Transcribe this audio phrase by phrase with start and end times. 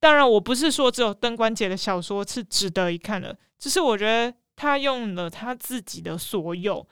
[0.00, 6.86] 当然，我不是说只有邓关杰的小说是值得一看的，只是我觉得他用了他自己的所有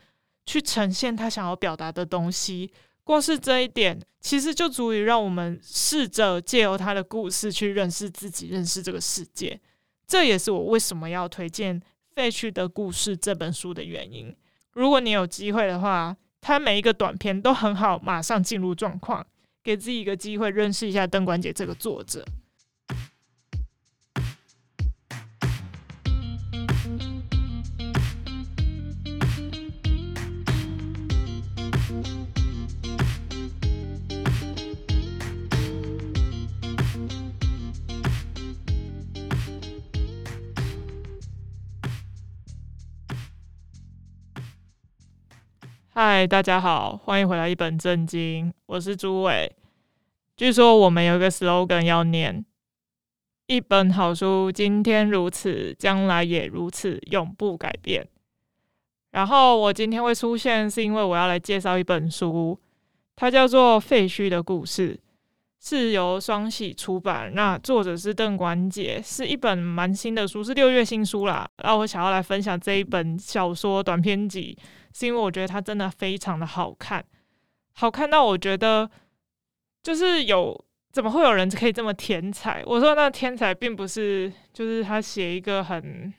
[0.45, 2.73] 去呈现他想要表达的东西。
[3.05, 9.61] 光是这一点，其实就足以让我们试着借由他的故事去认识自己，认识这个世界。
[10.09, 11.81] 这也是我为什么要推荐
[12.17, 14.35] 《废墟的故事》这本书的原因。
[14.73, 19.25] 如果你有机会的话，他每一个短篇都很好，马上进入状况，
[19.63, 22.25] 给自己一个机会认识一下邓关杰这个作者。
[45.99, 49.51] 嗨，大家好，欢迎回来一本正经，我是朱伟。
[50.37, 52.45] 据说我们有一个 slogan 要念：
[53.47, 58.07] 一本好书，今天如此，将来也如此，永不改变。
[59.13, 62.61] 然后我今天会出现，是因为我要来介绍一本书，
[63.17, 64.95] 它叫做《废墟的故事》，
[65.67, 67.33] 是由双喜出版。
[67.35, 71.49] 那作者是邓关杰，是一本蛮新的书，是六月新书啦。
[71.65, 74.59] 那我想要来分享这一本小说短篇集。
[74.99, 77.05] 是因为我觉得它真的非常的好看，
[77.75, 78.91] 好看到我觉得
[79.83, 80.59] 就是有
[80.91, 82.63] 怎么会有人可以这么天才？
[82.65, 86.11] 我说那天才并不是就是他写一个很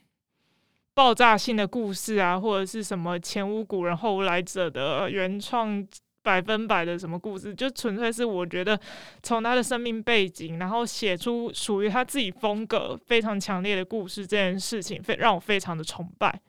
[0.94, 5.84] 爆炸性的故事啊，或者是什么前无古人后无来者的原创
[6.22, 8.80] 百分百的什么故事，就纯粹是我觉得
[9.24, 16.40] 从他的生命背景，然后写出属于他自己风格非常强烈的故事这件事情，非让我非常的崇拜。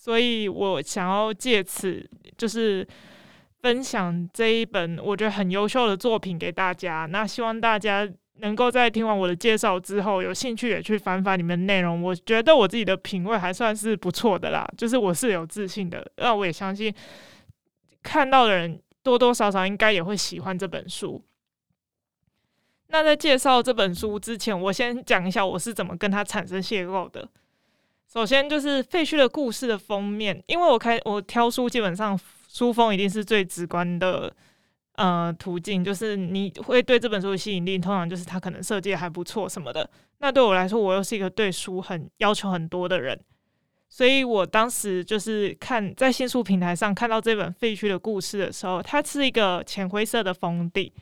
[0.00, 2.02] 所以我想要借此
[2.38, 2.86] 就是
[3.58, 7.06] 分享这一本我觉得很优秀的作品给大家。
[7.10, 12.02] 那希望大家能够在听完我的介绍之后，有兴趣也去翻翻里面的内容。
[12.02, 16.10] 我觉得我自己的品味还算是不错的啦，就是我是有自信的。
[16.16, 16.90] 那我也相信
[18.02, 21.22] 看到的人多多少少应该也会喜欢这本书。
[22.86, 27.28] 那在介绍这本书之前，我先讲一下我是怎么跟它产生邂逅的。
[28.12, 34.34] 首先就是废墟的故事的封面，因为我开我挑书，基本上书封一定是最直观的
[34.96, 39.88] 呃途径，就是你会对这本书的吸引力，通常就是它可能设计还不错什么的。
[40.18, 43.16] 那对我来说，我又是一个对书很要求很多的人，
[43.88, 50.92] 所以我当时就是看在新书平台上看到这本废墟的故事的时候，它是一个浅灰色的封底，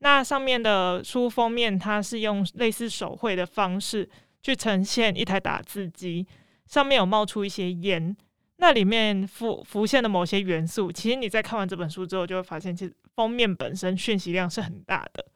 [0.00, 4.06] 那上面的书封面它是用类似手绘的方式
[4.42, 6.26] 去呈现一台打字机。
[6.70, 8.16] 上面有冒出一些烟，
[8.58, 15.26] 那里面浮浮现的某些元素，其实你在看完这本书之后，就会发现，其实封面本身讯息量是很大的。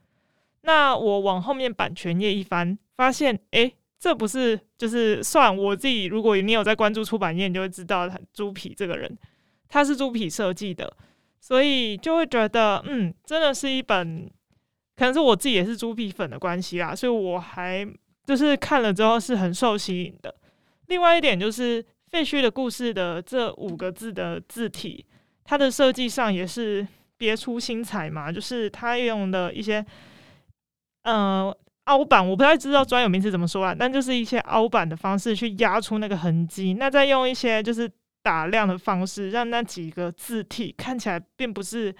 [0.60, 9.18] 那我往后面版权页一翻，发现，诶，这不是就是算我自己，如果你有在关注出版业，你就会知道他猪皮这个人，
[9.68, 10.96] 他是猪皮设计的，
[11.40, 14.30] 所以就会觉得，嗯，真的是一本，
[14.94, 17.84] 可能是我自己也是猪皮粉的关系啦，所以我还
[18.24, 20.32] 就是看了之后是很受吸引的。
[20.88, 25.04] 另外一点就是“废墟的故事”的这五个字的字体，
[25.42, 26.86] 它的设计上也是
[27.16, 28.30] 别出心裁嘛。
[28.30, 29.84] 就是它用的一些
[31.04, 36.74] 呃凹版，我不太知道专有名词怎么说啊，但就是一些凹版的方式去压出那个痕迹。
[36.74, 37.90] 那再用一些就是
[38.22, 41.94] 打亮的方式，让那几个字体看起来并不是，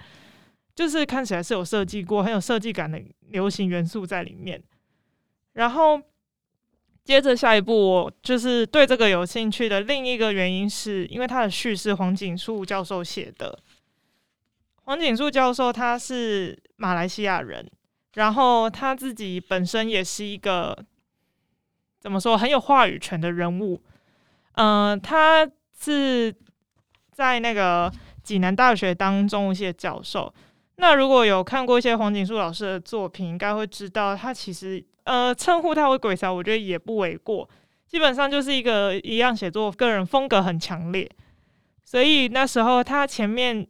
[0.75, 4.61] 就是看起来是有设计过、很有设计感的流行元素在里面。
[5.53, 5.99] 然后。
[7.05, 13.59] 接着下一步，我就是对这个有兴趣的另一个原因，是因为他的序是黄锦树教授写的。
[14.85, 17.63] 黄锦树教授他是马来西亚人，
[18.15, 20.75] 然后他自己本身也是一个
[21.99, 23.79] 怎么说很有话语权的人物。
[24.53, 25.47] 嗯、他
[25.79, 26.33] 是
[27.11, 27.91] 在那个
[28.23, 30.33] 济南大学当中一些教授。
[30.77, 34.83] 那如果有看过一些黄锦树老师的作品，应该会知道他其实。
[35.05, 37.49] 呃，称呼他为鬼才，我觉得也不为过。
[37.87, 41.09] 基本上就是一个一样写作，个人风格很强烈。
[41.83, 43.65] 所以那时候他前面，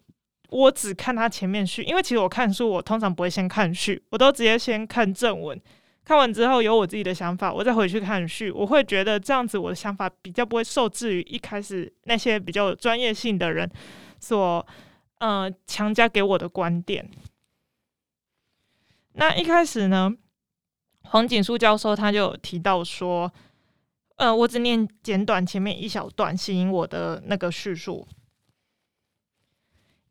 [0.49, 5.61] 我只看他前面序，因为其实我看书，我通常不会先看序，我都直接先看正文。
[6.05, 8.49] 看完之后有我自己的想法，我再回去看序。
[8.51, 13.69] 我会觉得这样子，我的想法比较不会受制于一开始那些比较专业性的人
[14.19, 14.65] 所
[15.17, 17.09] 呃强加给我的观点。
[19.13, 20.13] 那一开始呢，
[21.09, 23.31] 黄锦树教授他就提到说，
[24.17, 28.07] 呃，我只念简短前面一小段，吸引我的那个叙述。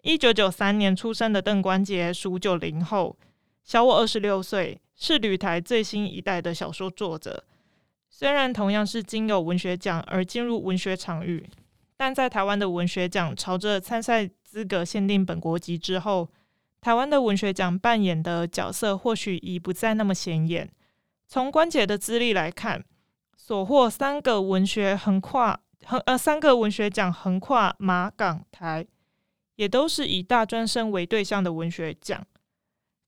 [0.02, 3.16] 一九九三年出生的邓关杰属九零后，
[3.64, 7.44] 小我二十六岁，是旅台最新一代的小说作者。
[8.08, 11.48] 虽然同样是经由文学奖而进入文学场域，
[11.96, 16.28] 但在台湾的文学奖朝着参赛资格限定本国籍之后，
[16.80, 20.70] 台湾的文学奖扮演的角色或许已不再那么显眼。
[21.34, 22.84] 从关节的资历来看，
[23.36, 28.86] 所获三个文学横跨横呃三个文学奖横跨马港台，
[29.56, 32.24] 也都是以大专生为对象的文学奖。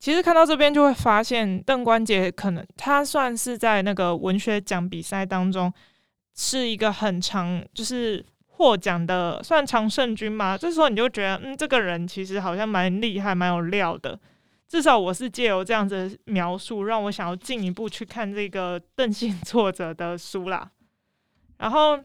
[0.00, 5.72] 其实看到这边就会发现，邓关杰可能他算是在那个文学奖比赛当中
[6.34, 10.58] 是一个很长，就是获奖的算常胜军嘛。
[10.58, 14.18] 这时候你就觉得，嗯，这个人其实好像蛮厉害、蛮有料的。
[14.68, 20.68] 至少我是借由这样子描述，让我想要进一步去看这个邓姓作者的书啦。
[21.58, 21.96] 然后，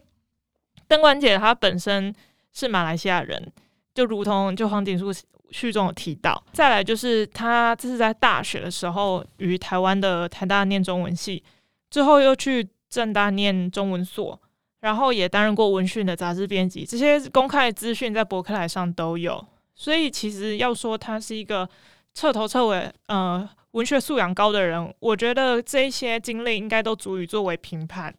[0.86, 2.14] 邓关杰他本身
[2.52, 3.52] 是马来西亚人，
[3.92, 5.12] 就如同就黄锦树
[5.50, 6.40] 序中有提到。
[6.52, 11.42] 再来就是他这是在大学的时候于台湾的台大念中文系，
[11.90, 14.40] 之后又去政大念中文所，
[14.82, 16.86] 然后也担任过文讯的杂志编辑。
[16.86, 19.44] 这些公开资讯在博客来上都有。
[19.74, 21.68] 所以其实要说他是一个。
[22.14, 28.14] 彻头彻尾，呃，文学素养高的人，我觉得这些经历应该都足以作为评判。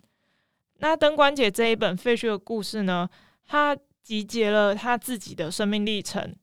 [0.79, 3.07] 那灯关姐这一本废墟的故事呢，
[3.47, 6.35] 他集结了他自己的生命历程，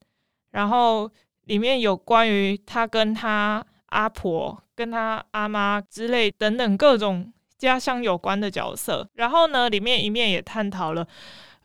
[0.53, 1.11] 然后
[1.45, 9.07] 里面有关于他跟他阿婆、跟他阿妈之类等等各种家乡有关的角色。
[9.15, 11.07] 然后呢，里面一面也探讨了，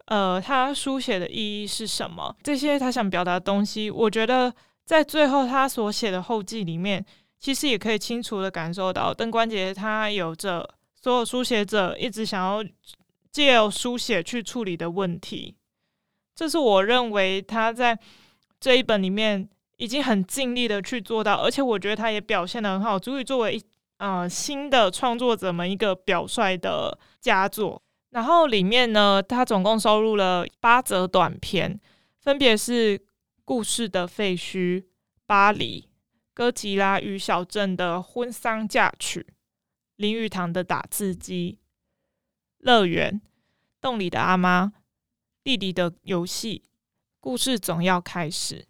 [0.08, 2.36] 呃，他书写的意义是什么？
[2.42, 4.52] 这些他想表达的东西，我觉得。
[4.86, 7.04] 在最后，他所写的后记里面，
[7.40, 12.64] 其实也可以清楚的感受到，邓关杰他有着所有书写者一直想要
[13.32, 15.56] 借由书写去处理的问题。
[16.36, 17.98] 这是我认为他在
[18.60, 23.60] 这一本里面已经很尽力的去做到，而且我觉得他也表现得很好，足以作为
[23.98, 27.82] 呃新的创作者们一个表率的佳作。
[28.12, 31.80] 然后里面呢，他总共收录了八则短篇，
[32.20, 33.02] 分别是。
[33.46, 34.86] 故事的废墟、
[35.28, 35.88] 巴黎、
[36.34, 39.26] 哥吉拉与小镇的婚丧嫁娶、
[39.96, 41.60] 林语堂的打字机、
[42.58, 43.22] 乐园、
[43.80, 44.74] 洞里的阿妈、
[45.44, 46.64] 弟弟的游戏、
[47.20, 48.66] 故事总要开始。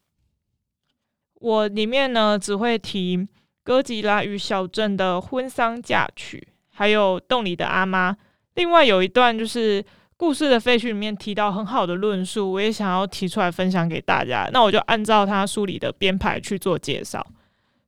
[1.36, 3.26] 我里面呢只会提
[3.64, 8.18] 哥吉拉与小镇的婚丧嫁娶，还有洞里的阿妈。
[8.56, 9.84] 另外有一段就是。
[10.18, 14.50] 故事的废墟里面提到很好的论述，我也想要提出来分享给大家。
[14.54, 17.26] 那我就按照他书里的编排去做介绍。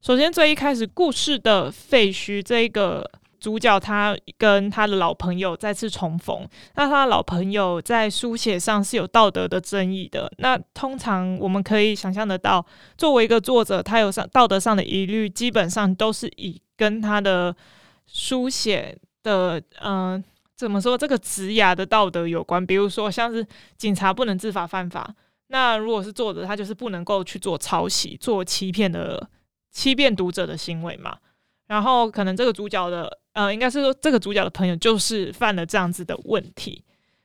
[0.02, 3.10] 首先，最一开始，故事的废墟这一个
[3.40, 6.46] 主角，他跟他的老朋友再次重逢。
[6.76, 10.30] 那他的老朋友在书写上是有道德的争议的。
[10.40, 12.64] 那通常我们可以想象得到，
[12.98, 17.56] 作为一个作者，他有上道德上的疑虑，基本上都是以跟他的
[18.06, 20.22] 书写的嗯。
[20.58, 22.66] 怎么说这个职涯的道德有关？
[22.66, 23.46] 比如说，像是
[23.78, 25.16] 警察不能知法犯法，
[25.48, 29.30] 那如果是作者，他就是不能够去做抄袭、做欺骗的、
[29.72, 31.16] 欺骗读者的行为嘛。
[31.68, 36.84] 然后，可能这个主角的，呃，应该是说这个主角的朋友就是犯了这样子的问题，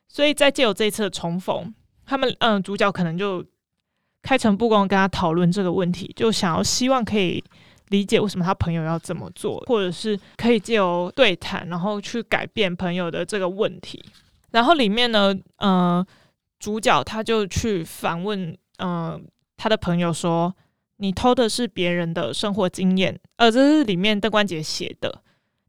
[0.08, 1.74] 所以在借由这一次的重逢，
[2.04, 3.42] 他们，嗯、主角可能就
[4.20, 7.42] 开诚布公跟他讨论这个问题，就想要希望可以。
[7.92, 14.02] 理解为什么他朋友要这么做，或者是可以借由对谈，然后去改变朋友的这个问题。
[14.50, 16.04] 然后里面呢，呃，
[16.58, 19.20] 主角他就去反问，呃，
[19.58, 20.54] 他的朋友说
[20.96, 25.22] ：“你偷的是别人的生活经验，呃，这是里面邓关杰写的。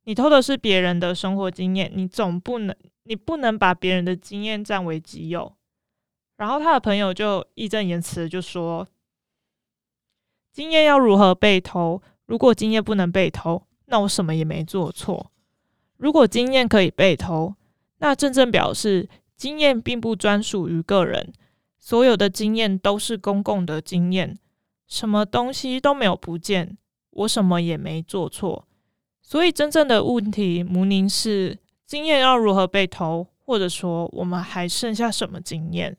[0.05, 5.53] 你偷的是别人的生活经验，你总不能，你不能把别人的经验占为己有。”
[6.37, 8.87] 然后他的朋友就义正言辞就说
[10.51, 15.31] ：“经验要如何被偷？”如果经验不能被偷，那我什么也没做错。
[15.97, 17.53] 如果经验可以被偷，
[17.99, 21.33] 那真正表示经验并不专属于个人，
[21.77, 24.37] 所有的经验都是公共的经验，
[24.87, 26.77] 什么东西都没有不见，
[27.11, 28.67] 我什么也没做错。
[29.21, 35.97] 所以真正的问题，牟宁是经验要如何被偷，或者说我们还剩下什么经验？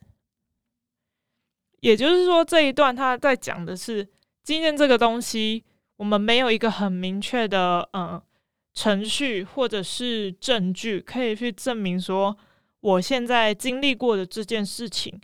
[1.80, 4.08] 也就是说，这一段他在讲的是
[4.42, 5.64] 经验这个东西。
[5.96, 8.20] 我们没有一个很明确的嗯
[8.74, 12.36] 程序或者是证据可以去证明说，
[12.80, 15.20] 我现在经历过的这件事情，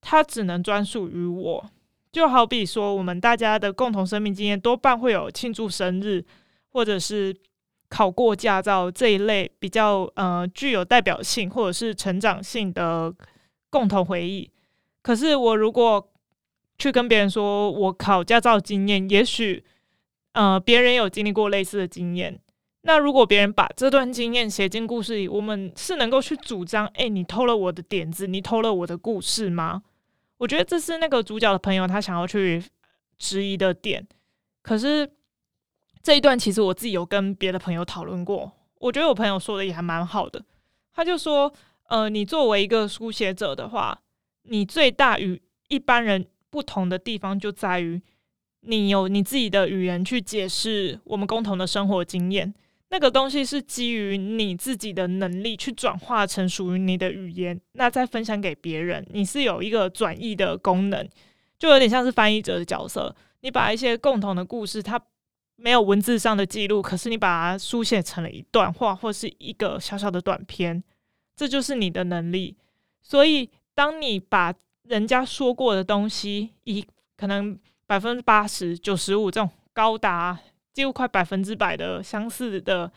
[0.00, 1.70] 它只能专属于我。
[2.10, 6.24] 就好比说，我们大家的共同生命经验多半会有庆祝生日，
[6.70, 7.36] 或者是
[7.90, 13.14] 考过驾照这一类比较呃具有代表性或者是成长性的
[13.68, 14.50] 共同回忆。
[15.02, 16.10] 可是我如果
[16.78, 19.62] 去跟别人说我考驾照经验，也许。
[20.32, 22.40] 呃，别人有经历过类似的经验。
[22.82, 29.82] 那如果别人把这段经验写进故事里，我们是能够去主张：哎，你偷了我的点子，你偷了我的故事吗？
[30.38, 32.62] 我觉得这是那个主角的朋友他想要去
[33.18, 34.06] 质疑的点。
[34.62, 35.10] 可是
[36.02, 40.42] 这一段其实我自己有跟别的朋友讨论过，我觉得我朋友说的也还蛮好的。
[40.94, 41.52] 他就说：
[41.88, 44.00] 呃，你作为一个书写者的话，
[44.44, 48.00] 你最大与一般人不同的地方就在于，
[48.62, 52.52] 你有你自己的语言去解释我们共同的生活经验。
[52.92, 59.06] 那个东西是基于你自己的能力去转化成属于你的语言，那再分享给别人。
[59.12, 61.08] 你是有一个转译的功能，
[61.56, 63.14] 就有点像是翻译者的角色。
[63.42, 65.00] 你把一些共同的故事，它
[65.54, 70.82] 没有文字上的记录，可是你把它书写成了一段话或是一个小小的短篇，
[71.36, 72.56] 这就是你的能力。
[73.00, 74.52] 所以，当你把
[74.82, 76.84] 人家说过的东西，以
[77.16, 77.56] 可能
[77.90, 80.38] 百分之八十、九十五这种高达。
[80.72, 82.90] 几乎快百分之百的相似的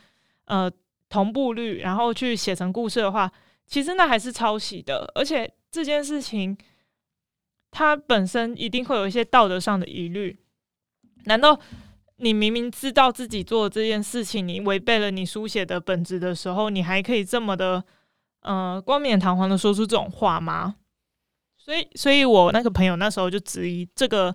[0.45, 0.71] 呃
[1.09, 3.29] 同步率，然后去写成故事的话，
[3.65, 5.11] 其实那还是抄袭的。
[5.15, 6.55] 而且这件事情，
[7.71, 10.37] 它本身一定会有一些道德上的疑虑。
[11.25, 11.59] 难道
[12.17, 17.83] 你明明知道自己做这件事情，你违背了你书写的本质的时候，你还可以这么的
[18.41, 20.75] 呃冠冕堂皇的说出这种话吗？
[21.57, 24.33] 所以，所以我那个朋友那时候就质疑这个。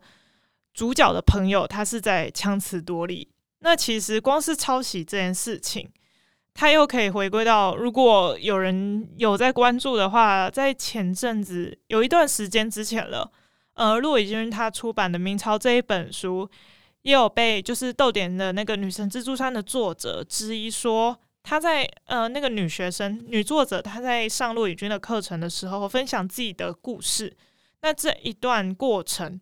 [0.78, 3.28] 主角的朋友，他是在强词夺理。
[3.58, 5.90] 那其实光是抄袭这件事情，
[6.54, 13.28] 他又可以回归到，如果有人有在关注的话，在前阵子有一段时间之前了，
[13.74, 16.48] 呃，骆以军他出版的《明朝》这一本书，
[17.02, 27.36] 也有被就是逗点的那个女神蜘蛛山的作者质疑说，他在呃那个女学生女作者她在上骆以军的课程的时候，分享自己的故事，
[27.82, 29.40] 那这一段过程。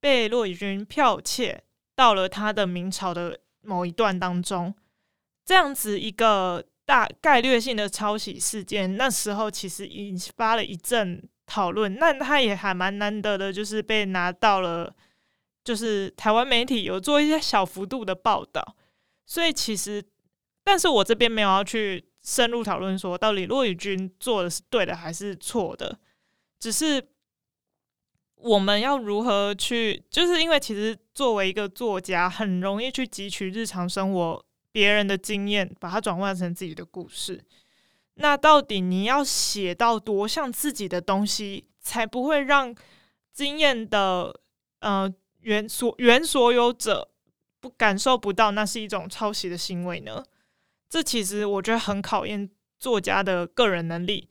[0.00, 1.62] 被骆以军剽窃
[1.94, 4.74] 到了他的明朝的某一段当中，
[5.44, 11.96] 这样子一个大概率性的抄袭事件，那时候其实引发了一阵讨论。
[11.96, 14.94] 那他也还蛮难得的，就是被拿到了，
[15.62, 18.76] 就是台湾媒体有做一些小幅度的报道。
[19.26, 20.02] 所以其实，
[20.64, 25.98] 但是我这边没有要去深入讨论说，到底骆以军做的是对的还是错的，
[26.58, 27.06] 只是。
[28.42, 30.02] 我们要如何去？
[30.10, 37.42] 就是因为其实作为一个作家，很容易去汲取日常生活别人的经验，把它转换成自己的故事。
[38.14, 42.74] 那到底你要写到多像自己的东西，才不会让
[43.32, 44.34] 经验的
[44.80, 47.10] 呃原所原所有者
[47.60, 50.24] 不感受不到那是一种抄袭的行为呢？
[50.88, 54.28] 这其实我觉得很考验作家的个人能力。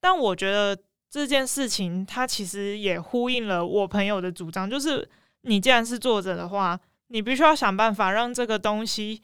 [0.00, 0.78] 但我觉得。
[1.10, 5.08] 这件事情，它其实也呼应了我朋友的主张，就是
[5.42, 9.22] 你既然是作者的话，你必须要想办法让这个东西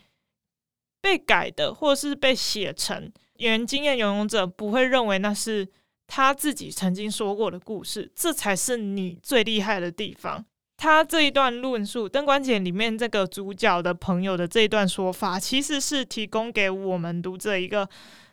[1.00, 5.68] 被改的，或是被写成原经验拥有者不会认为那是
[6.06, 10.44] 他自己曾经说过的故事，这才是你最厉害的地方。
[10.76, 17.88] 他这一段论述，《登官简》里面这个主角的朋友的这一段说法，其实是提供给我们读者一个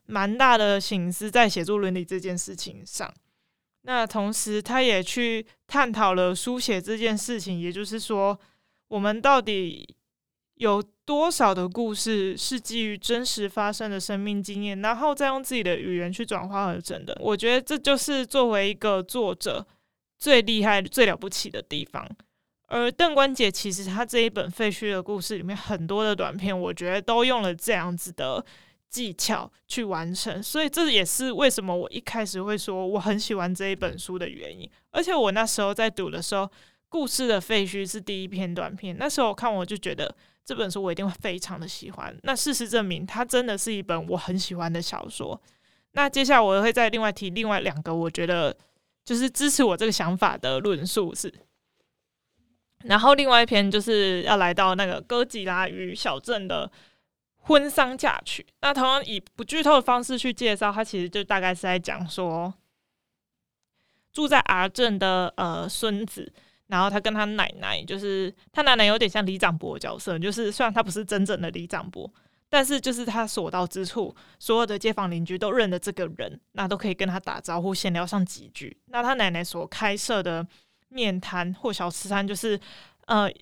[0.05, 3.13] 蛮大的醒思，在写作伦理这件事情上。
[3.83, 8.39] 那同时，他也去探讨了书写这件事情，也就是说，
[8.88, 9.95] 我们到底
[10.55, 17.17] 有多少的故事是基于真实发生的生命经验，然后再用自己的语言去转化而成的。
[17.19, 19.65] 我觉得这就是作为一个作者
[20.19, 22.07] 最厉害、最了不起的地方。
[22.67, 28.45] 而邓关杰其实他这一本废墟的故事里面很多的短片，我觉得都用了这样子的。
[28.91, 34.69] 技巧去完成，所以这也是为什么我一开始会说我很喜欢这一本书的原因。
[34.91, 36.43] 而且我那时候在读的时候，
[36.89, 42.13] 《故事的废墟》是第一篇短篇，那时候我看我就觉得这本书我一定会非常的喜欢。
[42.24, 45.41] 那事实证明，它真的是一本我很喜欢的小说。
[45.93, 48.53] 那接下来我会再另外提另外两个我觉得
[49.05, 51.33] 就是支持我这个想法的论述是，
[52.83, 56.69] 然后另外一篇就是要来到那个哥吉拉与小镇的。
[57.43, 62.53] 婚丧嫁娶，那同样以不剧透的方式去介绍，他其实就大概是在讲说，
[64.13, 66.31] 住在 R 镇的呃孙子，
[66.67, 72.10] 然后他跟他奶奶，就是他奶奶有点像李长伯角色，就是虽然他不是真正的李长伯，
[72.48, 78.77] 但是就是他所到之处，所有的街坊邻居都认得这个人，那都可以跟他打招呼，闲聊上几句。
[78.86, 80.45] 那他奶奶所开设的
[80.89, 82.60] 面摊或小吃摊，就是
[83.07, 83.33] 呃，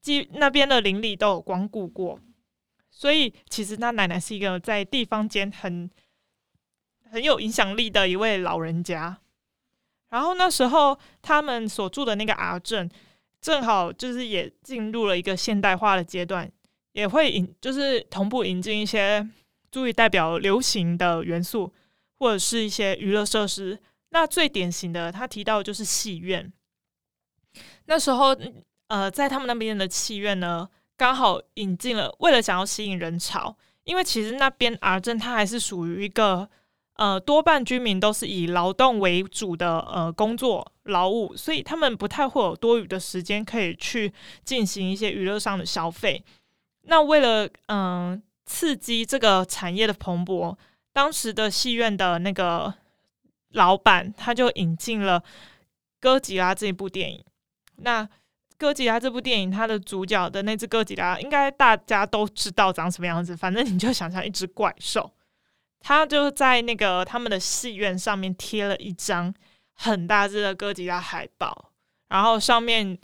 [0.00, 2.20] 基那边的邻里都有光顾过。
[3.00, 5.90] 所以，其实他奶奶是一个在地方间很
[7.10, 9.18] 很有影响力的一位老人家。
[10.10, 12.86] 然后那时候他们所住的那个阿镇，
[13.40, 16.52] 正好就是也进入了一个现代化的阶段。
[16.92, 19.26] 也会引，就是同步引进一些
[19.72, 21.72] 足以代表流行的元素，
[22.18, 23.80] 或者是一些娱乐设施。
[24.10, 26.52] 那最典型的，他提到就是戏院。
[27.86, 28.36] 那时候，
[28.88, 30.68] 呃，在他们那边的戏院呢，
[31.00, 36.46] 刚好引进了，为了想要吸引人潮，因为其实那边 R 镇它还是属于一个，
[36.96, 44.12] 呃，多半居民都是以劳动为主的呃工作劳务，所以他们不太会有多余的时间可以去
[44.44, 46.22] 进行一些娱乐上的消费。
[46.82, 50.54] 那为了嗯、刺激这个产业的蓬勃，
[50.92, 52.74] 当时的戏院的那个。
[53.54, 55.18] 老板他就引进了
[55.98, 57.24] 《哥吉拉》这部电影。
[57.78, 58.04] 那
[58.60, 63.34] 《哥吉拉》这部电影，它的主角的那只哥吉拉，应该大家都知道长什么样子。
[63.34, 65.10] 反正你就想象一只怪兽，
[65.80, 69.32] 它就在那个他们的戏院上面贴了一张
[69.72, 71.72] 很大只的哥吉拉海报，
[72.08, 72.98] 然后上面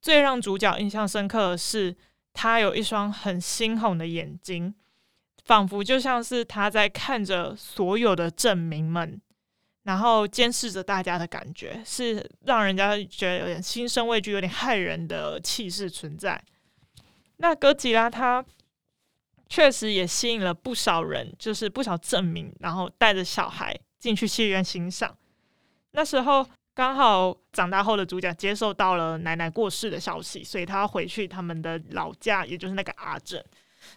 [0.00, 1.94] 最让主角印象深刻的是，
[2.32, 4.74] 他有一双很猩红的眼睛，
[5.44, 9.20] 仿佛就像是他在看着所有的镇民们。
[9.84, 16.42] 然后监视着大家的感觉，是让人家觉得有点心生畏惧、有点骇人的气势存在。
[17.36, 18.42] 那哥吉拉他
[19.46, 25.14] 确实也吸引了不少人，就是不少镇民，然后带着小孩进去戏院欣赏。
[25.90, 33.44] 那时候刚好长大后的主角接受到了奶奶过世的消息，所以他回去他们的老家，也就是那个阿镇。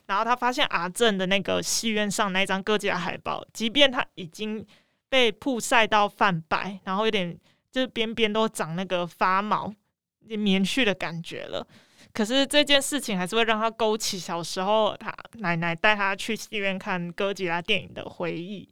[0.08, 4.68] 然后他发现阿镇的那个戏院上那张哥吉拉海报，即便他已经。
[5.10, 7.38] 被曝晒到泛白，然后有点
[7.72, 9.74] 就是边边都长那个发毛、
[10.20, 11.66] 棉絮的感觉了。
[12.14, 18.68] 可是这件事情还是会让他勾起小时候他奶奶带他去戏院看哥吉拉电影的回忆。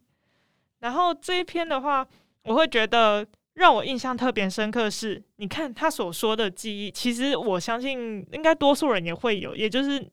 [0.80, 2.06] 然后这一篇的话，
[2.42, 10.06] 我会觉得让我印象特别深刻是，你看他所说的记忆，其实我相信应该多数人也会有，也就是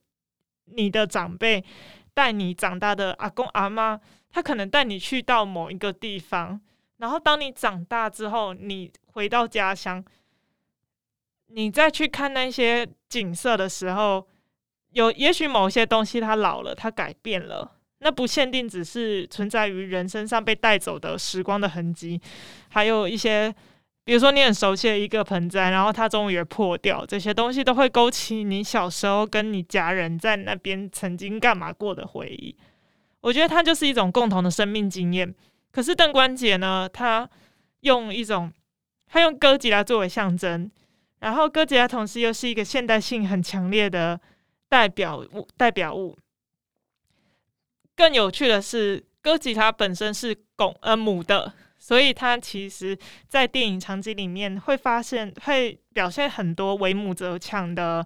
[0.66, 1.64] 你的长辈
[2.14, 4.00] 带你长大的阿公阿妈。
[4.34, 6.60] 他可能带你去到某一个地方，
[6.98, 10.04] 然后当你长大之后，你回到家乡，
[11.50, 14.28] 你再去看那些景色的时候，
[14.90, 22.20] 有也许某些东西它老了，它改变了，那不限定只是存在于人身上被带走的时光的痕迹，
[22.70, 23.54] 还有一些，
[24.04, 32.56] 比如说你很熟悉的一个盆栽，然后它终于也破掉，这些东西都会勾起你小时候跟你家人在那边曾经干嘛过的回忆。
[33.24, 35.34] 我觉得它就是一种共同的生命经验。
[35.72, 37.28] 可是邓关杰呢，他
[37.80, 38.52] 用一种，
[39.08, 40.70] 他用哥吉拉作为象征，
[41.20, 44.20] 然后哥吉拉同时又是一个现代性很强烈的
[44.68, 46.18] 代表物，代表物。
[47.96, 52.98] 更有趣的是，哥吉拉本身是公呃母的，所以它其实
[53.30, 58.06] 在电影场景里面会发现，会表现很多为母则强的。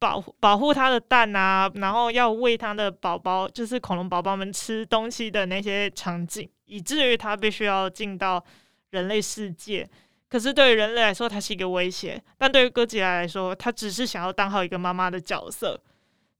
[0.00, 8.42] 保保护它的蛋啊，然后要喂它的宝宝，就是恐龙宝宝们吃东西的那些场景，以至于它必须要进到
[8.90, 9.88] 人类世界。
[10.28, 15.80] 可是对于人类来说，它是一个威胁；但对于哥吉拉来说，它只是想要当好一个妈妈的角色。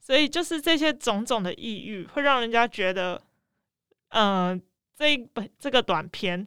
[0.01, 3.21] 所以，就是这些种种的抑郁，会让人家觉得，
[4.09, 4.61] 嗯、
[4.97, 6.47] 这一本这个短片，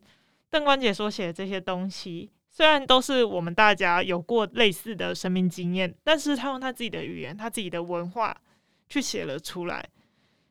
[0.50, 2.32] 邓关杰所写的这些东西。
[2.56, 8.38] 虽然都是我们大家有过类似的生命经验，但是他用他自己的语言、他自己的文化
[8.88, 9.84] 去写了出来，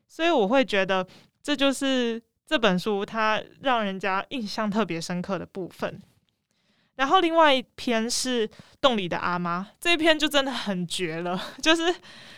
[0.05, 1.07] 所以我会觉得
[1.41, 6.01] 这就是这本书它让人家印象特别深刻的部分。
[6.95, 8.45] 然后另外一篇是
[8.81, 11.83] 《洞里的阿妈》，这一篇就真的很绝了，就是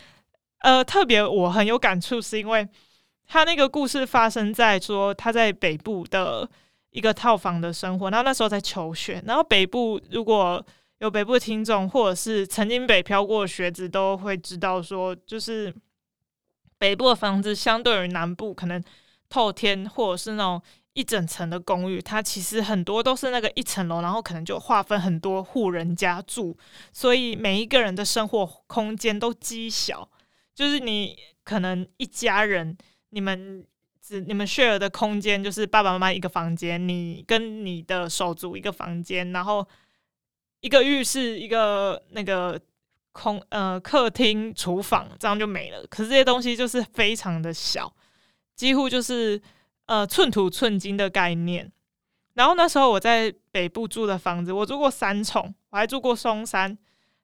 [0.62, 2.70] 呃特别我很有感触，是因为
[3.26, 6.48] 他那个故事发生在说他在北部的。
[6.96, 10.66] 一个套房的生活，然后那时候在求学，然后北部如果
[11.00, 15.76] 有北部听众，或者是曾经北漂过的学子，都会知道说，就是
[16.78, 18.82] 北部的房子相对于南部，可能
[19.28, 20.62] 透天或者是那种
[20.94, 26.58] 一整层的公寓，它其实很多都是那个一层楼，然后可能就划分很多户人家住，
[26.94, 30.10] 所以每一个人的生活空间都极小，
[30.54, 32.78] 就是你可能一家人，
[33.10, 33.68] 你们。
[34.08, 39.68] 是你们 share 的空间，就是爸爸妈妈一个房间，你跟你的手足一个房间，然后
[40.60, 42.62] 一个浴室，一个那个
[43.14, 45.84] 空呃客厅、厨房，这样就没了。
[45.88, 47.92] 可是这些东西就是非常的小，
[48.56, 49.42] 几乎就是
[49.88, 51.72] 呃寸土寸金的概念。
[52.36, 56.78] 然后那时候我在北部住的房子，我住过三重，我还住过松山。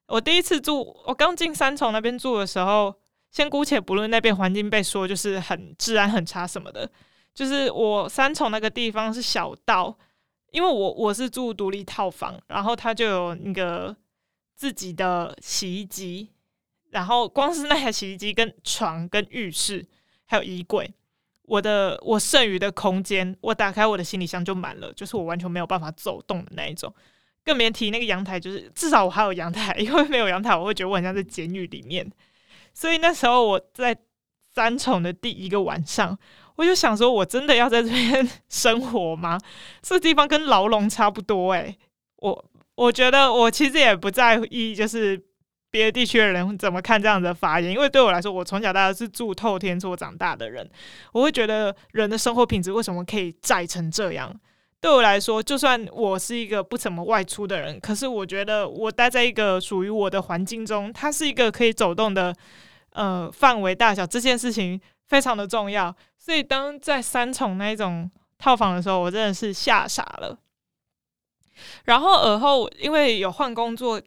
[0.08, 2.92] 我第一次住，我刚进三重那边住的时候。
[3.32, 6.88] 先姑且不论那边环境被说就是很治安很差什么的，
[7.34, 9.96] 就是我三重那个地方是小道，
[10.50, 13.96] 因为我我是住独立套房，然后他就有那个
[14.54, 16.28] 自己的洗衣机，
[16.90, 19.82] 然后光是那台洗衣机、跟床、跟浴室
[20.26, 20.92] 还有衣柜，
[21.44, 26.94] 我的我剩余的空间，我打开我的行李箱就满了，就是我完全没有办法走动的那一种。
[27.42, 32.08] 更别提那个阳台，就是至少我还有阳台，因为没有阳台，我会觉得我很像在监狱里面。
[32.74, 33.96] 所以那时候我在
[34.54, 36.18] 三重的第一个晚上，
[36.56, 39.38] 我就想说，我真的要在这边 生活吗？
[39.80, 41.76] 这地方跟牢笼差不多诶，
[42.16, 45.22] 我我觉得我其实也不在意，就是。
[45.72, 47.72] 别的地区的人怎么看这样的发言？
[47.72, 50.70] 因为对我来说，我从小到大是住透天厝长大的人，
[51.12, 54.38] 我会觉得人的生活品质为什么可以窄成这样？
[54.82, 62.34] 对我来说，就算我是一个不怎么外出的人，可是我觉得我待在一个属于我的环境中，它是一个可以走动的
[62.90, 65.94] 呃范围大小，这件事情非常的重要。
[66.18, 70.36] 所以当在三重那种套房的时候，我真的是吓傻了。
[71.84, 74.02] 然后而后因为有换工作。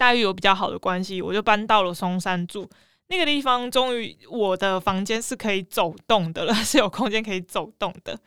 [0.00, 2.66] 待遇有比较好的关系，我就搬到了松山住。
[3.08, 8.18] 那个地方终于我的房间是可以走动的了， 是有空间可以走动的。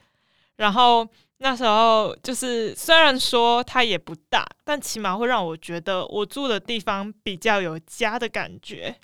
[0.64, 1.06] 然后
[1.40, 8.96] 那时候就是虽然说它也不大，但起码会让我觉得我住的地方比较有家的感觉。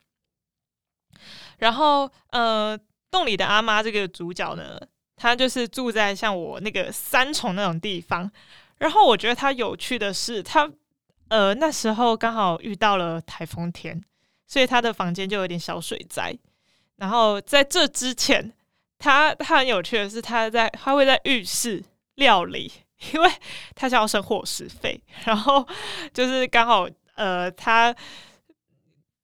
[1.57, 2.79] 然后呃，
[3.11, 4.79] 洞里的阿妈这个主角呢，
[5.17, 8.31] 她就是住在像我那个三重那种地方。
[8.77, 10.71] 然后我觉得她有趣的是，她。
[11.27, 14.03] 呃，那时候刚好遇到了台风天，
[14.47, 16.35] 所以他的房间就有点小水灾。
[16.95, 18.51] 然后在这之前，
[18.99, 21.83] 他他很有趣的是，他在他会在浴室
[22.15, 22.71] 料理，
[23.13, 23.31] 因为
[23.73, 25.01] 他想要省伙食费。
[25.25, 25.67] 然后
[26.13, 27.95] 就是刚好呃，他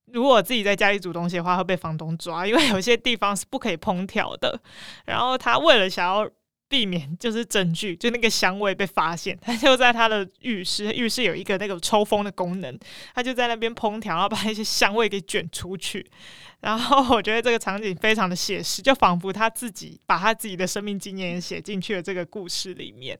[0.05, 4.59] 如果自己在家里煮东西的话，会被房东抓，因为有些地方是不可以烹调的。
[5.05, 6.27] 然后他为了想要。
[6.67, 12.77] 避免就是证据，就那个香味被发现， 他就在他的浴室，浴室有一个那个抽风的功能，
[13.13, 16.05] 他就在那边烹调，然后把那些香味给卷出去。
[16.61, 23.17] 然后我觉得这个场景非常的写实，就仿佛他自己把他自己的生命经验写进去了这个故事里面。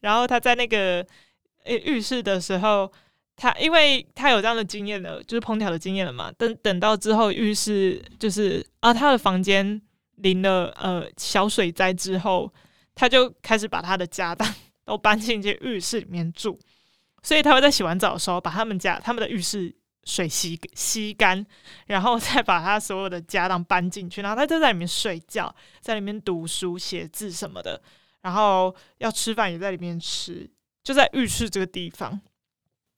[0.00, 1.06] 然后他在那个
[1.64, 2.90] 诶浴室的时候，
[3.36, 6.32] 他因为他有这样的经验了，就是烹调的经验了嘛。
[6.32, 9.80] 等等到之后浴室就是啊，他的房间
[10.16, 12.52] 淋了呃小水灾之后。
[13.00, 14.46] 他就开始把他的家当
[14.84, 16.60] 都搬进去浴室里面住，
[17.22, 21.46] 所以他会在洗完澡的时候把他们家他们的浴室水吸吸干，
[21.86, 27.80] 然后 再把他所有的家当搬进去，然后他就在里面睡觉，在里面读书写字什么的，
[28.20, 30.50] 然后要吃饭也在里面吃，
[30.84, 32.20] 就在浴室这个地方。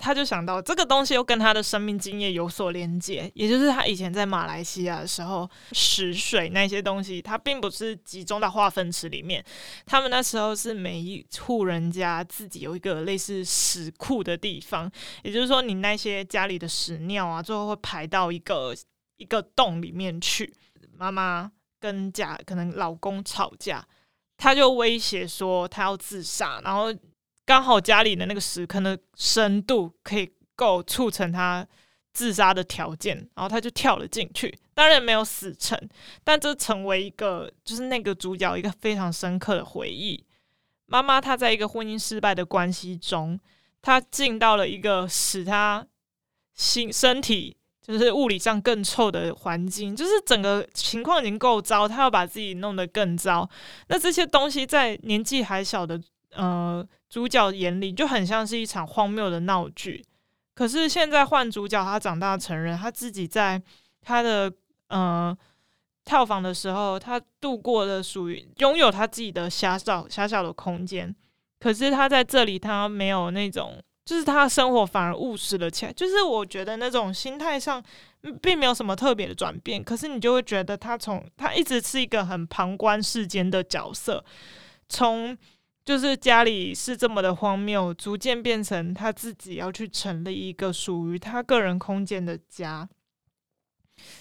[0.04, 9.44] 他就想到这个东西又跟他的生命经验有所连接，也就是他以前在马来西亚的时候，食水那些东西，它并不是集中到化粪池里面，
[9.86, 14.90] 他们那时候是每一户人家自己有一个类似屎库的地方，
[15.22, 18.74] 也就是说，你那些家里的屎尿啊，最后会排到一个
[19.18, 20.52] 一个洞里面去。
[20.98, 23.86] 妈妈跟家可能老公吵架，
[24.36, 26.92] 他就威胁说他要自杀，然后。
[27.44, 31.66] 刚好家里的那个屎坑的深度可以够促成他
[32.12, 35.76] 自杀的条件，然后他就跳了进去，当然没有死成，
[36.22, 40.24] 但这成为一个就是那个主角一个非常深刻的回忆。
[40.86, 43.40] 妈妈她在一个婚姻失败的关系中，
[43.80, 45.84] 她进到了一个使她
[46.54, 53.48] 心身体就是物理上更臭的环境，就是整个情况已经够糟，她要把自己弄得更糟。
[53.88, 56.00] 那这些东西在年纪还小的。
[56.34, 60.02] 呃，主角眼里就很像是一场荒谬的闹剧。
[60.54, 63.60] 可是现在换主角，他长大成人，他自己在
[64.00, 64.50] 他的
[64.88, 65.36] 呃
[66.06, 71.14] 套房的时候，他度过了属于拥有他自己的狭小狭小的空间。
[71.60, 75.92] 可是他在这里，他没有那种，就是他生活反而务实了起来。
[75.92, 77.82] 就是我觉得那种心态上
[78.40, 79.84] 并没有什么特别的转变。
[79.84, 84.24] 可是你就会觉得他从他一直是一个很旁观世间的角色，
[84.88, 85.36] 从。
[85.84, 92.88] 就是家里是这么的荒谬，逐渐变成他自己要去成立一个属于他个人空间的家。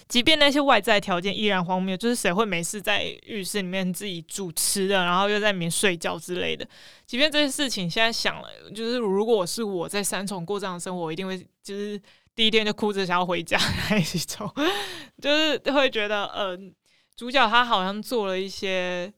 [0.08, 6.66] 即便那些外在条件依然荒谬，就是谁会没事在浴室里面自己煮吃的，然后又在里面睡觉之类的。
[7.06, 12.00] 即便这些事情现在想了，就是如果是我在三重过这样的生活，我一定会就是
[12.34, 13.56] 第一天就哭着想要回家
[13.88, 14.52] 那一种，
[15.22, 16.74] 就是会觉得，嗯、
[17.16, 19.12] 主角他好像做了一些。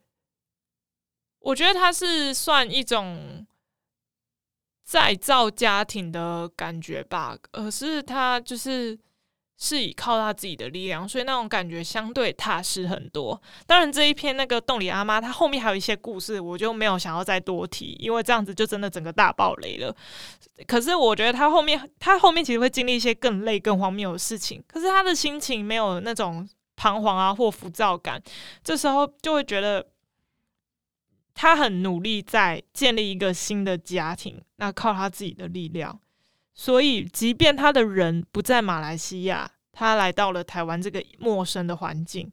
[1.45, 3.47] 我觉得他是算一种
[4.83, 8.99] 再造家庭的感觉吧，可是他就是
[9.59, 13.41] 是以靠他自己的力量，所以那种感觉相对踏实很多。
[13.67, 19.95] 当然，这一篇那个洞里阿妈，她后面还有一些故事，我就没有想要再多提，因为这样子就真的整个大爆雷了。
[20.67, 28.21] 可是我觉得他后面，他后面其实会经历一些更累、更荒谬的事情，可是他的心情没有那种彷徨啊或浮躁感，
[28.63, 29.87] 这时候就会觉得
[31.35, 35.99] 他很努力在建立一个新的家庭，那靠他自己的力量。
[36.55, 42.31] 所以，即便他的人不在马来西亚，他来到了台湾这个陌生的环境，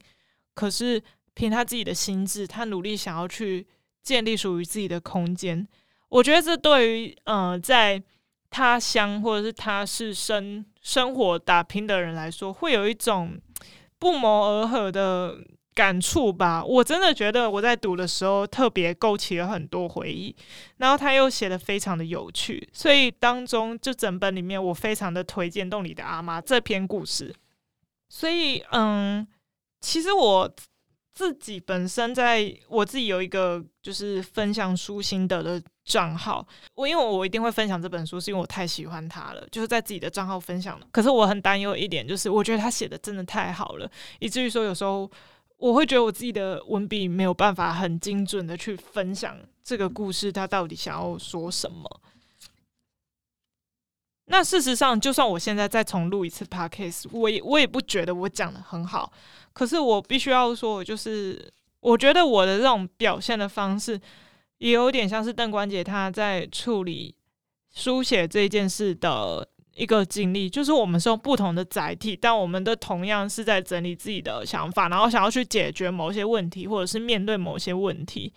[0.53, 1.01] 可是
[1.33, 3.65] 凭他自己的心智，他努力想要去
[4.03, 5.67] 建立属于自己的空间。
[6.09, 8.01] 我觉得这对于呃在
[8.51, 13.41] 他乡或者是他是生生活打拼的人来说，会有一种
[13.97, 15.39] 不谋而合的。
[15.73, 20.36] 感触吧，我真的觉得我在读的时候特别勾起了很多回忆，
[20.77, 27.34] 然后他又写的非常的有趣，所以当中就整本里面我非常的推荐《洞里的阿妈》这篇故事。
[28.10, 29.25] 所以，嗯，
[29.79, 30.53] 其实我
[31.13, 40.77] 自己本身在我自己有一个就是分享书心得的账号，我因为我一定会分享这本书，是因为我太喜欢它了，就是在自己的账号分享。
[40.91, 45.10] 可是我很担忧一点，就是我觉得他写的真的太好了，以至于说有时候。
[45.62, 52.02] 我会觉得我自己的文笔没有办法很精准的去分享这个故事，它到底想要说什么。
[54.26, 59.13] 那事实上，就算我现在再重录一次 podcast，我也我也不觉得我讲的很好。
[59.54, 64.02] 可是我必须要说，就是我觉得我的这种表现的方式，
[64.58, 67.13] 也有点像是邓关杰他在处理
[67.71, 69.47] 书写这件事的。
[69.82, 78.32] 一个经历，就是我们是用不同的载体，但我们的同样是在整理自己的想法，然后想要去解决某些问题，或者是面对某些问题。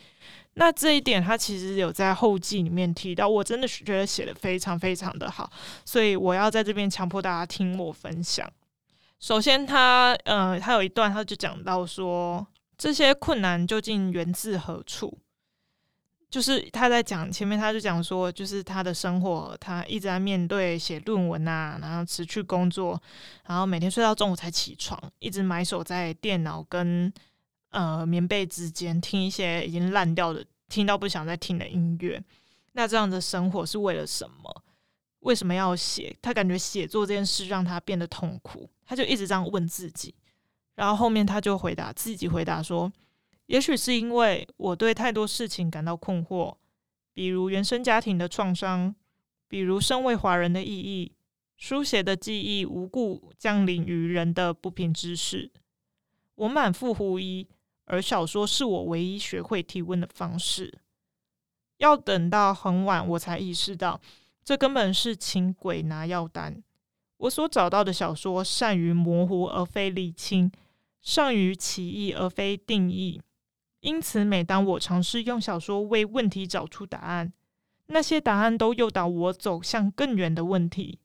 [0.55, 5.51] 那这一点，他其实有在后记里面提到，我真的是觉得写的非常非常的好，
[5.85, 8.51] 所以我要在这边强迫大家听我分享。
[9.21, 12.47] 首先他，他呃，他有一段，他就讲到说，
[12.79, 15.19] 这些困难究竟源自何处？
[16.35, 23.01] 就是他在讲前面，他就讲说，就是他的生活，他一直在面对写论文啊，然后辞去工作，
[23.47, 27.13] 然后每天睡到中午才起床，一直埋首在电脑跟
[27.71, 32.21] 呃棉被之间，听一些已经烂掉的、听到不想再听的音乐。
[32.73, 34.65] 那这样的生活是为了什么？
[35.21, 36.17] 为什么要写？
[36.21, 40.13] 他感觉写作这件事让他变得痛苦，他就一直这样问自己。
[40.75, 42.93] 然后后面他就回答自己回答说。
[43.47, 46.57] 也许是因为我对太多事情感到困惑，
[47.13, 48.95] 比如原生家庭的创伤，
[49.49, 51.13] 比如身为华人的意义，
[51.57, 55.53] 书写的记忆无故降临于人的不平之事。
[56.37, 57.47] 我满腹狐疑，
[57.85, 60.79] 而小说是我唯一学会提问的方式。
[61.77, 64.01] 要等到很晚，我才意识到，
[64.43, 66.63] 这根本是请鬼拿药单。
[67.19, 70.51] 我所找到的小说善于模糊而非厘清，
[71.01, 73.21] 善于歧义而非定义。
[73.85, 77.31] 因此，每当我尝试用小说为问题找出答案，
[77.89, 81.01] 那些答案都诱导我走向更远的问题。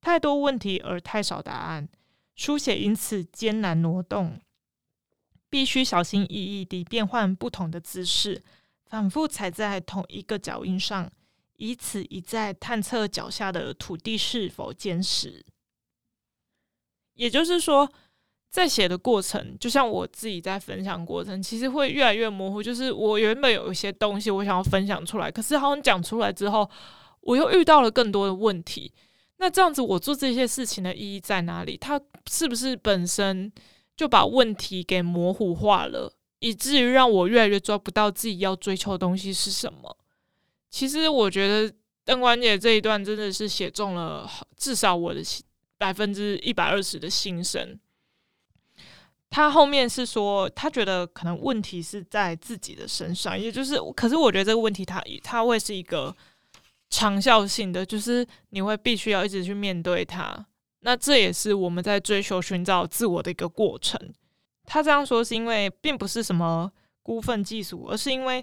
[0.00, 1.86] 太多问题而太少答案，
[2.34, 4.40] 书写因此艰难挪动，
[5.50, 8.42] 必须小心翼翼地变换不同的姿势，
[8.86, 11.12] 反复踩在同一个脚印上，
[11.56, 15.44] 以此一再探测脚下的土地是否坚实。
[17.12, 17.92] 也就是说。
[18.54, 22.62] 在写的过程，就像我自己在分享过程，其实会越来越模糊。
[22.62, 26.70] 就是我原本有一些东西我想要分享出来，可是好像讲出来之后，
[27.22, 28.92] 我又遇到了更多的问题。
[29.38, 31.76] 那这样子，我做这些事情的意义在哪里？
[31.76, 33.50] 它是不是本身
[33.96, 39.98] 就把问题给模糊化了，以至于让我越来越抓不到自己要追求的东西是什么？
[40.70, 45.20] 其实我觉得邓关杰这一段真的是写中了至少我的
[45.76, 47.76] 百分之一百二十的心声。
[49.34, 56.14] 他后面是说，他觉得可能问题是在自己的身上，也就是，可是我觉得这个问题他他会是一个
[56.88, 60.46] 长效性的，就是你会必须要一直去面对它。
[60.82, 64.00] 那这也是我们在追求寻找自我的一个过程。
[64.66, 66.70] 他这样说是因为并不是什么
[67.02, 68.38] 孤愤技术，而是因为，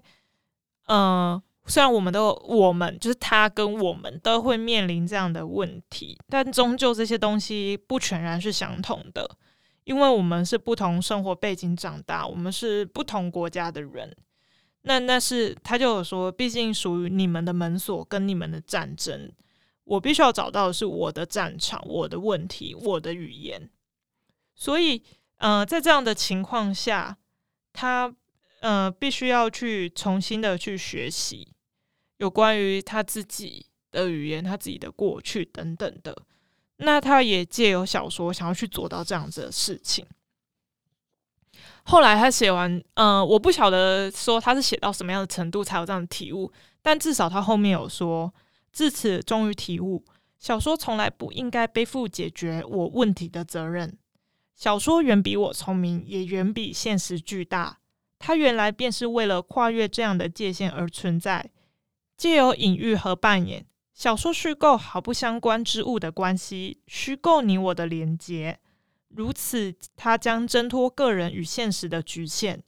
[0.88, 9.38] 嗯、呃，虽然我们都我们就是他跟我们都会面临这样的问题，但终究这些东西不全然是相同的。
[9.84, 14.16] 因为我们是不同生活背景长大，我们是不同国家的人，
[14.84, 19.32] 那那是他就有说，毕竟属于你们的门锁跟你们的战争，
[19.84, 23.70] 我必须要找到的是我的战场、我的问题、我的语言。
[24.56, 25.02] 所以，
[25.38, 27.18] 呃，在这样的情况下，
[27.74, 28.14] 他
[28.60, 31.48] 呃必须要去重新的去学习
[32.18, 36.16] 有关于他自己的语言、他自己的过去等等的。
[36.84, 40.06] 那他也借由小说想要去做到这样子的事情。
[41.84, 48.34] 后来他写完，嗯、我不晓得说他是写到什么样的程度才有这样的体悟，但至少他后面有说，
[48.72, 50.04] 自此终于体悟，
[50.38, 53.98] 小说从来不应该背负解决我问题的责任。
[54.56, 57.80] 小说远比我聪明，也远比现实巨大。
[58.20, 61.50] 它原来便是为了跨越这样的界限而存在，
[62.16, 63.66] 借由隐喻和扮演，
[64.02, 68.58] 小说虚构毫不相关之物的关系，虚构你我的连结。
[69.10, 72.64] 如此，它将挣脱个人与现实的局限，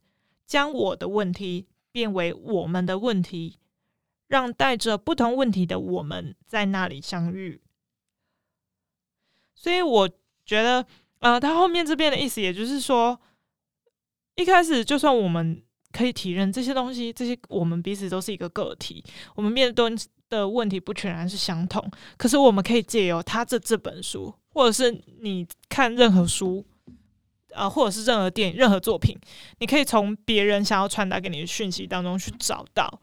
[0.45, 3.57] 将我的问题变为我们的问题，
[4.27, 7.59] 让带着不同问题的我们在那里相遇。
[9.55, 10.07] 所以，我
[10.45, 10.85] 觉得，
[11.17, 13.19] 呃，他后面这边的意思，也就是说，
[14.35, 19.83] 一开始就算我们可以体认这些东西，这些我们彼此都是一个个体，我们面对
[20.37, 24.33] 的问题不全然是相同，可是我们可以借由他这这本书。
[24.55, 24.91] 或者是
[25.21, 26.63] 你看任何书，
[27.55, 29.17] 呃，或者是任何电影、任何作品，
[29.57, 33.01] 你可以从别人想要传达给你的讯息当中去找到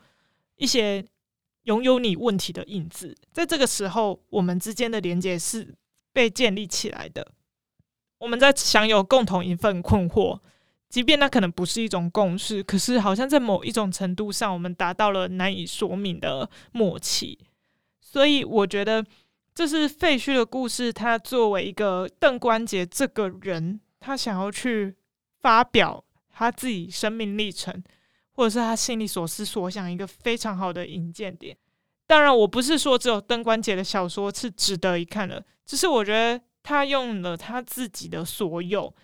[0.54, 1.04] 一些
[1.64, 3.16] 拥有你问题的印子。
[3.32, 5.74] 在这个时候，我们之间的连接是
[6.12, 7.32] 被建立起来的。
[8.18, 10.38] 我们在享有共同一份困惑，
[10.90, 17.38] 即便那可能不是一种共识，可是好像在某一种程度上，我们达到了难以说明的默契。
[18.02, 19.02] 所以，我觉得。
[19.52, 20.92] 这是废墟的故事。
[20.92, 24.94] 他作为一个邓关杰这个人，他想要去
[25.40, 27.82] 发表他自己生命历程，
[28.32, 31.54] 或者是他心里所思所想，一个非常好的引荐点。
[32.06, 38.94] 当然，我不是说只有邓关杰的小说是值得一看的，只是我觉得他用了他自己的所有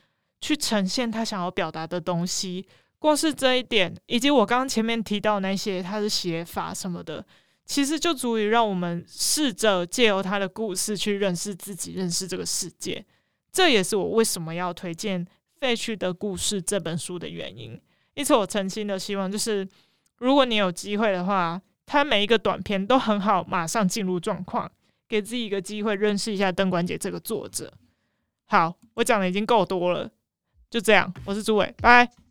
[0.40, 2.66] 去呈现他想要表达的东西。
[2.98, 7.24] 光是这一点，以及我刚刚前面提到那些他的写法什么的。
[7.64, 13.04] 其实就足以让我们试着借由他的故事去认识自己，认识这个世界。
[13.50, 15.26] 这也是我为什么要推荐
[15.58, 17.76] 《废墟的故事》这本书的原因。
[18.14, 19.66] 因此，我诚心的希望，就是
[20.18, 24.70] 如果你有机会的话，他每一个短片都很好，马上进入状况，
[25.08, 27.72] 给自己一个机会认识一下邓关杰这个作者。
[28.44, 30.08] 好，我讲的已经够多了，
[30.70, 31.12] 就这样。
[31.24, 32.25] 我是朱伟，拜。